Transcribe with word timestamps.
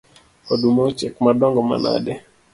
Oduma 0.51 0.81
ochiek 0.89 1.15
madongo 1.25 1.59
manade 1.69 2.13